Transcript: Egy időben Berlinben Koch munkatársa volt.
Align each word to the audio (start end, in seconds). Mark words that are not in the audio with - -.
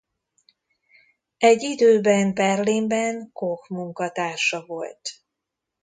Egy 1.37 1.61
időben 1.63 2.33
Berlinben 2.33 3.29
Koch 3.33 3.69
munkatársa 3.69 4.65
volt. 4.65 5.09